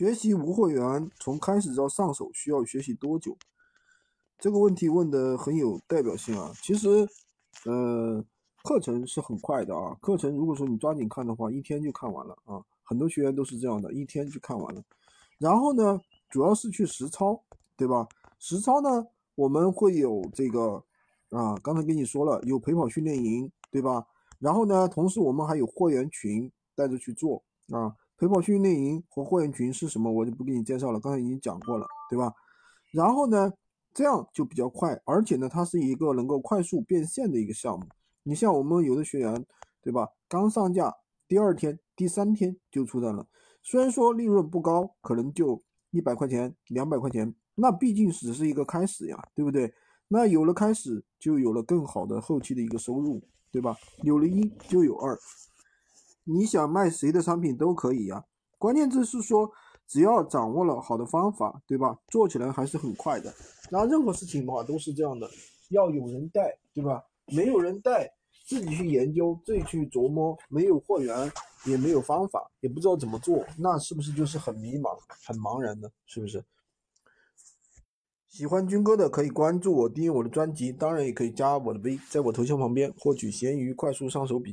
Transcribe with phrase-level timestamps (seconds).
[0.00, 3.36] 学习无货源从开始到上手需要学习多久？
[4.38, 6.50] 这个问题问的很有代表性啊。
[6.62, 7.06] 其实，
[7.66, 8.24] 呃，
[8.64, 9.94] 课程是很快的啊。
[10.00, 12.64] 课程如果说你抓紧看的话，一天就看完了啊。
[12.82, 14.82] 很多学员都是这样的，一天就看完了。
[15.36, 17.38] 然后呢，主要是去实操，
[17.76, 18.08] 对吧？
[18.38, 20.82] 实操呢，我们会有这个
[21.28, 24.06] 啊，刚才跟你说了，有陪跑训练营，对吧？
[24.38, 27.94] 然后呢，同时我们还有货源群带着去做啊。
[28.20, 32.30] 陪跑训练营和会员群是什么，我就不给你介绍了，刚才已经讲过了，对吧？
[32.92, 33.50] 然后呢，
[33.94, 37.86] 这样就比较快，而且呢，它是一个能够快速变现的一个项目。
[38.22, 39.42] 你像我们有的学员，
[39.80, 40.06] 对吧？
[40.28, 40.94] 刚上架
[41.26, 43.26] 第二天、第三天就出单了，
[43.62, 45.58] 虽然说利润不高，可能就
[45.90, 49.72] 一百块钱、两百块钱，那毕竟只是一个开始呀，对不对？
[50.08, 53.22] 那有了开始，就有了更好的后期的一个收入。
[53.52, 53.76] 对吧？
[54.04, 55.18] 有了一就有二，
[56.24, 58.24] 你想卖谁的商品都可以呀。
[58.58, 59.50] 关键字是说，
[59.86, 61.98] 只要掌握了好的方法，对吧？
[62.08, 63.34] 做起来还是很快的。
[63.70, 65.28] 那任何事情的话都是这样的，
[65.70, 67.02] 要有人带，对吧？
[67.26, 68.12] 没有人带，
[68.46, 71.32] 自己去研究，自己去琢磨，没有货源，
[71.64, 75.88] 也没有方法，也不知道怎么做，那是不是就是很迷茫、很茫然呢？
[76.06, 76.44] 是不是？
[78.28, 84.48] 喜欢军哥的可以关注我，订阅我的专辑，当然也可以加我的微，在我头像旁边获取闲鱼快速上手笔。